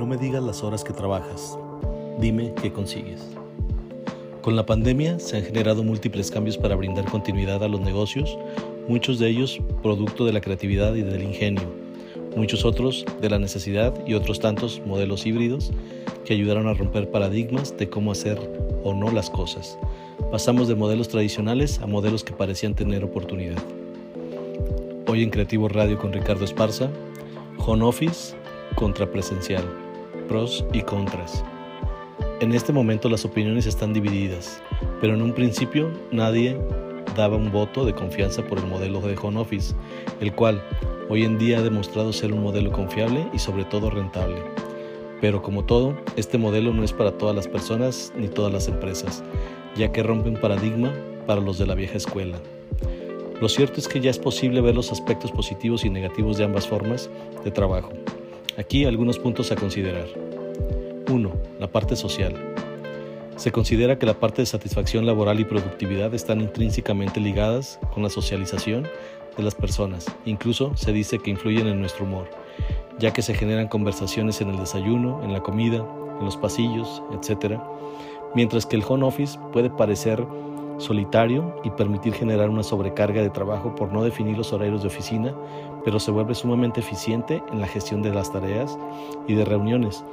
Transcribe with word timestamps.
No 0.00 0.06
me 0.06 0.16
digas 0.16 0.42
las 0.42 0.64
horas 0.64 0.82
que 0.82 0.94
trabajas, 0.94 1.58
dime 2.18 2.54
qué 2.62 2.72
consigues. 2.72 3.20
Con 4.40 4.56
la 4.56 4.64
pandemia 4.64 5.18
se 5.18 5.36
han 5.36 5.42
generado 5.42 5.82
múltiples 5.82 6.30
cambios 6.30 6.56
para 6.56 6.74
brindar 6.74 7.04
continuidad 7.04 7.62
a 7.62 7.68
los 7.68 7.82
negocios, 7.82 8.38
muchos 8.88 9.18
de 9.18 9.28
ellos 9.28 9.60
producto 9.82 10.24
de 10.24 10.32
la 10.32 10.40
creatividad 10.40 10.94
y 10.94 11.02
del 11.02 11.22
ingenio, 11.22 11.70
muchos 12.34 12.64
otros 12.64 13.04
de 13.20 13.28
la 13.28 13.38
necesidad 13.38 13.92
y 14.06 14.14
otros 14.14 14.40
tantos 14.40 14.80
modelos 14.86 15.26
híbridos 15.26 15.70
que 16.24 16.32
ayudaron 16.32 16.66
a 16.66 16.72
romper 16.72 17.10
paradigmas 17.10 17.76
de 17.76 17.90
cómo 17.90 18.10
hacer 18.10 18.38
o 18.82 18.94
no 18.94 19.10
las 19.10 19.28
cosas. 19.28 19.78
Pasamos 20.30 20.66
de 20.66 20.76
modelos 20.76 21.08
tradicionales 21.08 21.78
a 21.80 21.86
modelos 21.86 22.24
que 22.24 22.32
parecían 22.32 22.74
tener 22.74 23.04
oportunidad. 23.04 23.62
Hoy 25.08 25.22
en 25.22 25.28
Creativo 25.28 25.68
Radio 25.68 25.98
con 25.98 26.10
Ricardo 26.10 26.46
Esparza, 26.46 26.88
Home 27.58 27.84
Office 27.84 28.34
contra 28.76 29.04
presencial, 29.10 29.89
pros 30.30 30.64
y 30.72 30.82
contras. 30.82 31.44
En 32.38 32.52
este 32.52 32.72
momento 32.72 33.08
las 33.08 33.24
opiniones 33.24 33.66
están 33.66 33.92
divididas, 33.92 34.62
pero 35.00 35.14
en 35.14 35.22
un 35.22 35.32
principio 35.32 35.90
nadie 36.12 36.56
daba 37.16 37.36
un 37.36 37.50
voto 37.50 37.84
de 37.84 37.94
confianza 37.94 38.46
por 38.46 38.58
el 38.58 38.66
modelo 38.66 39.00
de 39.00 39.18
home 39.20 39.40
office, 39.40 39.74
el 40.20 40.32
cual 40.32 40.62
hoy 41.08 41.24
en 41.24 41.36
día 41.36 41.58
ha 41.58 41.62
demostrado 41.62 42.12
ser 42.12 42.32
un 42.32 42.44
modelo 42.44 42.70
confiable 42.70 43.26
y 43.32 43.40
sobre 43.40 43.64
todo 43.64 43.90
rentable. 43.90 44.40
Pero 45.20 45.42
como 45.42 45.64
todo, 45.64 45.96
este 46.14 46.38
modelo 46.38 46.72
no 46.72 46.84
es 46.84 46.92
para 46.92 47.18
todas 47.18 47.34
las 47.34 47.48
personas 47.48 48.12
ni 48.16 48.28
todas 48.28 48.52
las 48.52 48.68
empresas, 48.68 49.24
ya 49.74 49.90
que 49.90 50.04
rompe 50.04 50.28
un 50.28 50.36
paradigma 50.36 50.94
para 51.26 51.40
los 51.40 51.58
de 51.58 51.66
la 51.66 51.74
vieja 51.74 51.96
escuela. 51.96 52.38
Lo 53.40 53.48
cierto 53.48 53.80
es 53.80 53.88
que 53.88 54.00
ya 54.00 54.10
es 54.10 54.18
posible 54.20 54.60
ver 54.60 54.76
los 54.76 54.92
aspectos 54.92 55.32
positivos 55.32 55.84
y 55.84 55.90
negativos 55.90 56.38
de 56.38 56.44
ambas 56.44 56.68
formas 56.68 57.10
de 57.42 57.50
trabajo. 57.50 57.90
Aquí 58.58 58.84
algunos 58.84 59.18
puntos 59.18 59.52
a 59.52 59.56
considerar. 59.56 60.06
1. 61.08 61.32
La 61.60 61.68
parte 61.68 61.94
social. 61.94 62.34
Se 63.36 63.52
considera 63.52 63.98
que 63.98 64.06
la 64.06 64.18
parte 64.18 64.42
de 64.42 64.46
satisfacción 64.46 65.06
laboral 65.06 65.40
y 65.40 65.44
productividad 65.44 66.12
están 66.14 66.40
intrínsecamente 66.40 67.20
ligadas 67.20 67.78
con 67.94 68.02
la 68.02 68.10
socialización 68.10 68.86
de 69.36 69.42
las 69.42 69.54
personas. 69.54 70.06
Incluso 70.24 70.76
se 70.76 70.92
dice 70.92 71.18
que 71.18 71.30
influyen 71.30 71.68
en 71.68 71.80
nuestro 71.80 72.04
humor, 72.04 72.28
ya 72.98 73.12
que 73.12 73.22
se 73.22 73.34
generan 73.34 73.68
conversaciones 73.68 74.40
en 74.40 74.50
el 74.50 74.58
desayuno, 74.58 75.22
en 75.22 75.32
la 75.32 75.40
comida, 75.40 75.86
en 76.18 76.24
los 76.24 76.36
pasillos, 76.36 77.02
etc. 77.12 77.58
Mientras 78.34 78.66
que 78.66 78.76
el 78.76 78.84
home 78.86 79.06
office 79.06 79.38
puede 79.52 79.70
parecer 79.70 80.26
solitario 80.80 81.54
y 81.62 81.70
permitir 81.70 82.14
generar 82.14 82.48
una 82.48 82.62
sobrecarga 82.62 83.22
de 83.22 83.30
trabajo 83.30 83.74
por 83.74 83.92
no 83.92 84.02
definir 84.02 84.36
los 84.36 84.52
horarios 84.52 84.82
de 84.82 84.88
oficina, 84.88 85.34
pero 85.84 86.00
se 86.00 86.10
vuelve 86.10 86.34
sumamente 86.34 86.80
eficiente 86.80 87.42
en 87.52 87.60
la 87.60 87.66
gestión 87.66 88.02
de 88.02 88.12
las 88.12 88.32
tareas 88.32 88.78
y 89.28 89.34
de 89.34 89.44
reuniones, 89.44 90.04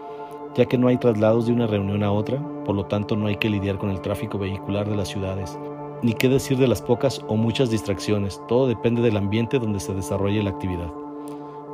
ya 0.55 0.65
que 0.65 0.77
no 0.77 0.87
hay 0.87 0.97
traslados 0.97 1.47
de 1.47 1.53
una 1.53 1.67
reunión 1.67 2.03
a 2.03 2.11
otra, 2.11 2.39
por 2.65 2.75
lo 2.75 2.85
tanto 2.85 3.15
no 3.15 3.27
hay 3.27 3.37
que 3.37 3.49
lidiar 3.49 3.77
con 3.77 3.89
el 3.89 4.01
tráfico 4.01 4.37
vehicular 4.37 4.89
de 4.89 4.95
las 4.95 5.07
ciudades, 5.07 5.57
ni 6.03 6.13
qué 6.13 6.29
decir 6.29 6.57
de 6.57 6.67
las 6.67 6.81
pocas 6.81 7.21
o 7.27 7.35
muchas 7.35 7.69
distracciones, 7.69 8.41
todo 8.47 8.67
depende 8.67 9.01
del 9.01 9.17
ambiente 9.17 9.59
donde 9.59 9.79
se 9.79 9.93
desarrolle 9.93 10.43
la 10.43 10.51
actividad. 10.51 10.91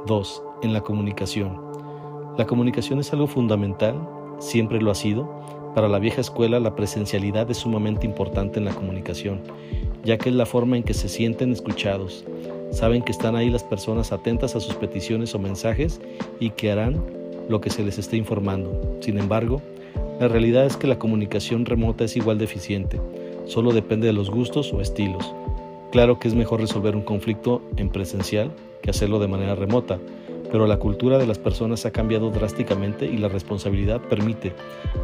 2. 0.06 0.44
En 0.62 0.74
la 0.74 0.82
comunicación. 0.82 1.60
La 2.38 2.46
comunicación 2.46 3.00
es 3.00 3.12
algo 3.14 3.28
fundamental, 3.28 3.96
siempre 4.40 4.82
lo 4.82 4.92
ha 4.92 4.96
sido, 4.96 5.30
para 5.74 5.88
la 5.88 6.00
vieja 6.00 6.22
escuela 6.22 6.60
la 6.60 6.76
presencialidad 6.76 7.50
es 7.50 7.58
sumamente 7.58 8.06
importante 8.06 8.60
en 8.60 8.66
la 8.66 8.74
comunicación, 8.74 9.42
ya 10.04 10.18
que 10.18 10.30
es 10.30 10.36
la 10.36 10.46
forma 10.46 10.78
en 10.78 10.84
que 10.84 10.94
se 10.94 11.10
sienten 11.10 11.52
escuchados. 11.52 12.26
Saben 12.72 13.02
que 13.02 13.12
están 13.12 13.36
ahí 13.36 13.50
las 13.50 13.64
personas 13.64 14.12
atentas 14.12 14.56
a 14.56 14.60
sus 14.60 14.76
peticiones 14.76 15.34
o 15.36 15.40
mensajes 15.40 16.02
y 16.40 16.52
que 16.52 16.72
harán 16.72 17.04
lo 17.50 17.62
que 17.62 17.70
se 17.70 17.84
les 17.84 17.98
esté 17.98 18.18
informando. 18.18 18.98
Sin 19.02 19.18
embargo, 19.18 19.62
la 20.20 20.28
realidad 20.28 20.66
es 20.66 20.78
que 20.78 20.88
la 20.88 21.00
comunicación 21.00 21.66
remota 21.66 22.04
es 22.04 22.16
igual 22.16 22.38
de 22.38 22.46
eficiente, 22.46 23.00
solo 23.46 23.72
depende 23.72 24.08
de 24.08 24.14
los 24.14 24.30
gustos 24.30 24.72
o 24.74 24.82
estilos. 24.82 25.34
Claro 25.92 26.20
que 26.20 26.28
es 26.28 26.36
mejor 26.36 26.62
resolver 26.62 26.96
un 26.96 27.04
conflicto 27.04 27.62
en 27.78 27.90
presencial 27.90 28.52
que 28.82 28.90
hacerlo 28.90 29.20
de 29.20 29.28
manera 29.28 29.56
remota, 29.56 30.00
pero 30.54 30.68
la 30.68 30.78
cultura 30.78 31.18
de 31.18 31.26
las 31.26 31.40
personas 31.40 31.84
ha 31.88 31.92
cambiado 31.92 32.30
drásticamente 32.30 33.08
y 33.08 33.18
la 33.18 33.28
responsabilidad 33.28 34.00
permite, 34.02 34.54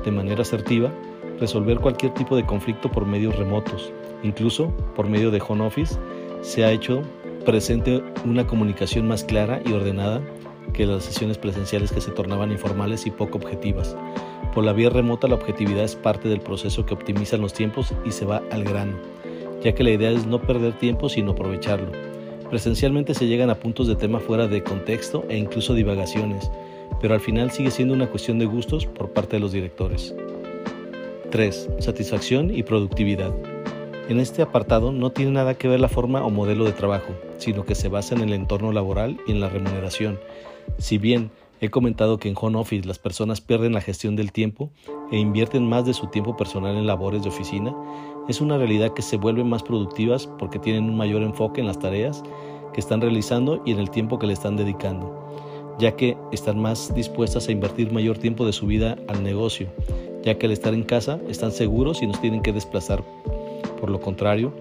de 0.05 0.11
manera 0.11 0.43
asertiva, 0.43 0.91
resolver 1.39 1.79
cualquier 1.79 2.13
tipo 2.13 2.35
de 2.35 2.45
conflicto 2.45 2.91
por 2.91 3.07
medios 3.07 3.35
remotos. 3.35 3.91
Incluso, 4.21 4.67
por 4.95 5.09
medio 5.09 5.31
de 5.31 5.41
home 5.41 5.65
office, 5.65 5.97
se 6.41 6.65
ha 6.65 6.71
hecho 6.71 7.01
presente 7.47 8.03
una 8.25 8.45
comunicación 8.45 9.07
más 9.07 9.23
clara 9.23 9.59
y 9.65 9.73
ordenada 9.73 10.21
que 10.71 10.85
las 10.85 11.05
sesiones 11.05 11.39
presenciales 11.39 11.91
que 11.91 12.01
se 12.01 12.11
tornaban 12.11 12.51
informales 12.51 13.07
y 13.07 13.09
poco 13.09 13.39
objetivas. 13.39 13.97
Por 14.53 14.63
la 14.63 14.73
vía 14.73 14.91
remota 14.91 15.27
la 15.27 15.33
objetividad 15.33 15.83
es 15.83 15.95
parte 15.95 16.29
del 16.29 16.41
proceso 16.41 16.85
que 16.85 16.93
optimiza 16.93 17.37
los 17.37 17.53
tiempos 17.53 17.91
y 18.05 18.11
se 18.11 18.25
va 18.25 18.43
al 18.51 18.65
grano, 18.65 18.97
ya 19.63 19.73
que 19.73 19.83
la 19.83 19.89
idea 19.89 20.11
es 20.11 20.27
no 20.27 20.39
perder 20.43 20.73
tiempo 20.73 21.09
sino 21.09 21.31
aprovecharlo. 21.31 22.08
Presencialmente 22.49 23.13
se 23.13 23.27
llegan 23.27 23.51
a 23.51 23.59
puntos 23.59 23.87
de 23.87 23.95
tema 23.95 24.19
fuera 24.19 24.47
de 24.47 24.63
contexto 24.63 25.23
e 25.29 25.37
incluso 25.37 25.75
divagaciones, 25.75 26.49
pero 26.99 27.13
al 27.13 27.19
final 27.19 27.51
sigue 27.51 27.69
siendo 27.69 27.93
una 27.93 28.09
cuestión 28.09 28.39
de 28.39 28.45
gustos 28.45 28.87
por 28.87 29.11
parte 29.11 29.35
de 29.35 29.39
los 29.39 29.51
directores. 29.51 30.15
3. 31.29 31.69
Satisfacción 31.79 32.53
y 32.53 32.63
productividad. 32.63 33.31
En 34.09 34.19
este 34.19 34.41
apartado 34.41 34.91
no 34.91 35.11
tiene 35.11 35.31
nada 35.31 35.53
que 35.53 35.67
ver 35.67 35.79
la 35.79 35.87
forma 35.87 36.25
o 36.25 36.31
modelo 36.31 36.65
de 36.65 36.71
trabajo, 36.71 37.13
sino 37.37 37.65
que 37.65 37.75
se 37.75 37.87
basa 37.87 38.15
en 38.15 38.21
el 38.21 38.33
entorno 38.33 38.71
laboral 38.71 39.19
y 39.27 39.31
en 39.31 39.39
la 39.39 39.49
remuneración. 39.49 40.19
Si 40.79 40.97
bien 40.97 41.29
he 41.61 41.69
comentado 41.69 42.17
que 42.17 42.29
en 42.29 42.35
home 42.39 42.57
office 42.57 42.87
las 42.87 42.99
personas 42.99 43.41
pierden 43.41 43.73
la 43.73 43.81
gestión 43.81 44.15
del 44.15 44.31
tiempo 44.31 44.71
e 45.11 45.17
invierten 45.17 45.67
más 45.67 45.85
de 45.85 45.93
su 45.93 46.07
tiempo 46.07 46.37
personal 46.37 46.75
en 46.75 46.87
labores 46.87 47.23
de 47.23 47.29
oficina, 47.29 47.75
es 48.27 48.41
una 48.41 48.57
realidad 48.57 48.93
que 48.93 49.01
se 49.01 49.17
vuelven 49.17 49.49
más 49.49 49.63
productivas 49.63 50.27
porque 50.27 50.59
tienen 50.59 50.85
un 50.85 50.95
mayor 50.95 51.21
enfoque 51.21 51.61
en 51.61 51.67
las 51.67 51.79
tareas 51.79 52.23
que 52.73 52.79
están 52.79 53.01
realizando 53.01 53.61
y 53.65 53.71
en 53.71 53.79
el 53.79 53.89
tiempo 53.89 54.19
que 54.19 54.27
le 54.27 54.33
están 54.33 54.55
dedicando, 54.55 55.27
ya 55.79 55.95
que 55.95 56.17
están 56.31 56.59
más 56.61 56.93
dispuestas 56.93 57.47
a 57.47 57.51
invertir 57.51 57.91
mayor 57.91 58.17
tiempo 58.17 58.45
de 58.45 58.53
su 58.53 58.67
vida 58.67 58.97
al 59.07 59.23
negocio, 59.23 59.67
ya 60.23 60.37
que 60.37 60.45
al 60.45 60.51
estar 60.51 60.73
en 60.73 60.83
casa 60.83 61.19
están 61.27 61.51
seguros 61.51 62.01
y 62.01 62.07
nos 62.07 62.21
tienen 62.21 62.41
que 62.41 62.53
desplazar. 62.53 63.03
Por 63.79 63.89
lo 63.89 63.99
contrario, 63.99 64.53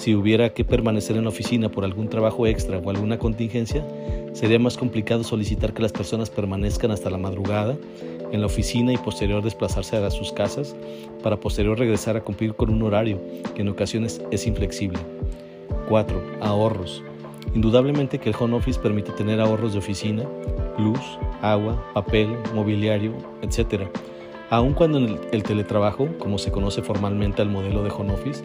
si 0.00 0.14
hubiera 0.14 0.54
que 0.54 0.64
permanecer 0.64 1.16
en 1.16 1.24
la 1.24 1.28
oficina 1.28 1.68
por 1.68 1.84
algún 1.84 2.08
trabajo 2.08 2.46
extra 2.46 2.78
o 2.78 2.88
alguna 2.88 3.18
contingencia, 3.18 3.84
sería 4.32 4.58
más 4.58 4.78
complicado 4.78 5.24
solicitar 5.24 5.74
que 5.74 5.82
las 5.82 5.92
personas 5.92 6.30
permanezcan 6.30 6.90
hasta 6.90 7.10
la 7.10 7.18
madrugada 7.18 7.76
en 8.32 8.40
la 8.40 8.46
oficina 8.46 8.94
y 8.94 8.96
posterior 8.96 9.42
desplazarse 9.42 9.98
a 9.98 10.10
sus 10.10 10.32
casas 10.32 10.74
para 11.22 11.38
posterior 11.38 11.78
regresar 11.78 12.16
a 12.16 12.22
cumplir 12.22 12.54
con 12.54 12.70
un 12.70 12.82
horario 12.82 13.20
que 13.54 13.60
en 13.60 13.68
ocasiones 13.68 14.22
es 14.30 14.46
inflexible. 14.46 14.98
4. 15.90 16.38
Ahorros. 16.40 17.02
Indudablemente 17.54 18.18
que 18.18 18.30
el 18.30 18.36
home 18.40 18.56
office 18.56 18.80
permite 18.80 19.12
tener 19.12 19.38
ahorros 19.38 19.74
de 19.74 19.80
oficina, 19.80 20.24
luz, 20.78 21.00
agua, 21.42 21.84
papel, 21.92 22.34
mobiliario, 22.54 23.12
etc. 23.42 23.82
Aun 24.48 24.72
cuando 24.72 24.96
el 24.98 25.42
teletrabajo, 25.42 26.08
como 26.18 26.38
se 26.38 26.50
conoce 26.50 26.80
formalmente 26.80 27.42
al 27.42 27.50
modelo 27.50 27.82
de 27.82 27.90
home 27.90 28.14
office, 28.14 28.42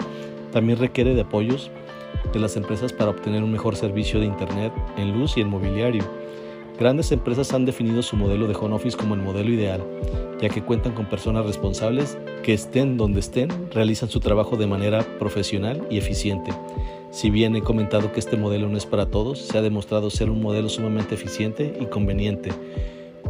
también 0.51 0.79
requiere 0.79 1.13
de 1.13 1.21
apoyos 1.21 1.71
de 2.33 2.39
las 2.39 2.55
empresas 2.57 2.93
para 2.93 3.11
obtener 3.11 3.43
un 3.43 3.51
mejor 3.51 3.75
servicio 3.75 4.19
de 4.19 4.25
Internet 4.25 4.73
en 4.97 5.17
luz 5.17 5.37
y 5.37 5.41
en 5.41 5.49
mobiliario 5.49 6.03
Grandes 6.77 7.13
empresas 7.13 7.53
han 7.53 7.63
definido 7.63 8.01
su 8.01 8.17
modelo 8.17 8.47
de 8.47 8.55
home 8.55 8.75
office 8.75 8.97
como 8.97 9.15
el 9.15 9.21
modelo 9.21 9.49
ideal, 9.49 9.81
ya 10.41 10.49
que 10.49 10.61
cuentan 10.61 10.93
con 10.93 11.05
personas 11.05 11.45
responsables 11.45 12.17
que 12.43 12.53
estén 12.53 12.97
donde 12.97 13.21
estén, 13.21 13.49
realizan 13.71 14.09
su 14.09 14.19
trabajo 14.19 14.57
de 14.57 14.67
manera 14.67 15.01
profesional 15.17 15.87
y 15.89 15.97
eficiente. 15.97 16.51
Si 17.11 17.29
bien 17.29 17.55
he 17.55 17.61
comentado 17.61 18.11
que 18.11 18.19
este 18.19 18.35
modelo 18.35 18.67
no 18.67 18.77
es 18.77 18.85
para 18.85 19.05
todos, 19.05 19.39
se 19.39 19.57
ha 19.57 19.61
demostrado 19.61 20.09
ser 20.09 20.29
un 20.29 20.41
modelo 20.41 20.67
sumamente 20.67 21.15
eficiente 21.15 21.77
y 21.79 21.85
conveniente, 21.85 22.49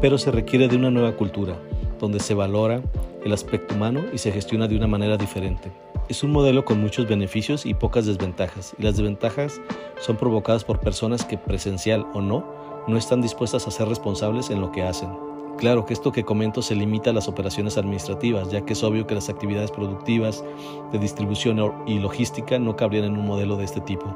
pero 0.01 0.17
se 0.17 0.31
requiere 0.31 0.67
de 0.67 0.77
una 0.77 0.89
nueva 0.89 1.15
cultura, 1.15 1.55
donde 1.99 2.19
se 2.19 2.33
valora 2.33 2.81
el 3.23 3.31
aspecto 3.31 3.75
humano 3.75 4.01
y 4.11 4.17
se 4.17 4.31
gestiona 4.31 4.67
de 4.67 4.75
una 4.75 4.87
manera 4.87 5.17
diferente. 5.17 5.84
Es 6.07 6.23
un 6.23 6.31
modelo 6.31 6.65
con 6.65 6.79
muchos 6.79 7.07
beneficios 7.07 7.65
y 7.65 7.73
pocas 7.73 8.05
desventajas, 8.05 8.75
y 8.77 8.83
las 8.83 8.95
desventajas 8.95 9.59
son 9.99 10.17
provocadas 10.17 10.63
por 10.63 10.79
personas 10.79 11.25
que 11.25 11.35
presencial 11.35 12.05
o 12.13 12.21
no 12.21 12.45
no 12.87 12.95
están 12.95 13.21
dispuestas 13.21 13.65
a 13.65 13.71
ser 13.71 13.87
responsables 13.87 14.51
en 14.51 14.61
lo 14.61 14.71
que 14.71 14.83
hacen. 14.83 15.09
Claro 15.57 15.87
que 15.87 15.93
esto 15.93 16.11
que 16.11 16.23
comento 16.23 16.61
se 16.61 16.75
limita 16.75 17.09
a 17.09 17.13
las 17.13 17.27
operaciones 17.27 17.79
administrativas, 17.79 18.51
ya 18.51 18.61
que 18.61 18.73
es 18.73 18.83
obvio 18.83 19.07
que 19.07 19.15
las 19.15 19.29
actividades 19.29 19.71
productivas 19.71 20.43
de 20.91 20.99
distribución 20.99 21.73
y 21.87 21.97
logística 21.97 22.59
no 22.59 22.75
cabrían 22.75 23.05
en 23.05 23.17
un 23.17 23.25
modelo 23.25 23.57
de 23.57 23.63
este 23.63 23.81
tipo, 23.81 24.15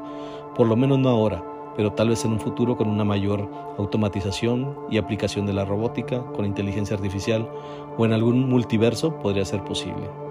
por 0.54 0.68
lo 0.68 0.76
menos 0.76 1.00
no 1.00 1.08
ahora, 1.08 1.42
pero 1.74 1.92
tal 1.92 2.10
vez 2.10 2.24
en 2.24 2.30
un 2.30 2.40
futuro 2.40 2.76
con 2.76 2.88
una 2.88 3.04
mayor 3.04 3.50
automatización 3.78 4.76
y 4.92 4.98
aplicación 4.98 5.44
de 5.44 5.54
la 5.54 5.64
robótica, 5.64 6.22
con 6.36 6.44
inteligencia 6.44 6.94
artificial 6.94 7.50
o 7.98 8.04
en 8.04 8.12
algún 8.12 8.48
multiverso 8.48 9.18
podría 9.18 9.44
ser 9.44 9.64
posible. 9.64 10.29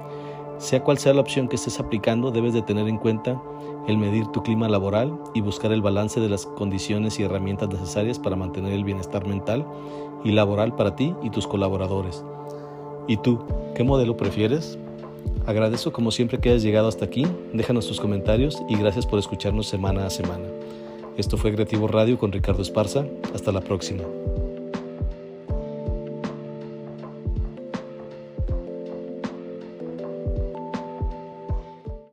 Sea 0.60 0.84
cual 0.84 0.98
sea 0.98 1.14
la 1.14 1.22
opción 1.22 1.48
que 1.48 1.56
estés 1.56 1.80
aplicando, 1.80 2.32
debes 2.32 2.54
de 2.54 2.62
tener 2.62 2.88
en 2.88 2.98
cuenta 2.98 3.42
el 3.88 3.98
medir 3.98 4.28
tu 4.28 4.44
clima 4.44 4.68
laboral 4.68 5.18
y 5.34 5.40
buscar 5.42 5.72
el 5.72 5.82
balance 5.82 6.20
de 6.20 6.28
las 6.28 6.46
condiciones 6.46 7.18
y 7.18 7.24
herramientas 7.24 7.70
necesarias 7.70 8.20
para 8.20 8.36
mantener 8.36 8.74
el 8.74 8.84
bienestar 8.84 9.26
mental 9.26 9.66
y 10.24 10.32
laboral 10.32 10.76
para 10.76 10.96
ti 10.98 11.16
y 11.24 11.30
tus 11.30 11.48
colaboradores. 11.48 12.24
¿Y 13.08 13.18
tú, 13.18 13.40
qué 13.74 13.84
modelo 13.84 14.18
prefieres? 14.18 14.78
Agradezco 15.48 15.92
como 15.92 16.12
siempre 16.12 16.40
que 16.40 16.50
hayas 16.50 16.62
llegado 16.62 16.90
hasta 16.90 17.06
aquí, 17.06 17.26
déjanos 17.54 17.88
tus 17.88 18.00
comentarios 18.00 18.62
y 18.68 18.76
gracias 18.76 19.06
por 19.06 19.18
escucharnos 19.18 19.68
semana 19.68 20.06
a 20.06 20.10
semana. 20.10 20.46
Esto 21.18 21.38
fue 21.38 21.54
Creativo 21.54 21.88
Radio 21.88 22.20
con 22.20 22.32
Ricardo 22.32 22.62
Esparza, 22.62 23.06
hasta 23.34 23.52
la 23.52 23.62
próxima. 23.62 24.04